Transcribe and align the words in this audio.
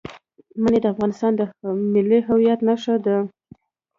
منی 0.61 0.79
د 0.81 0.85
افغانستان 0.93 1.31
د 1.35 1.41
ملي 1.93 2.19
هویت 2.27 2.59
نښه 2.67 2.95
ده. 3.05 3.17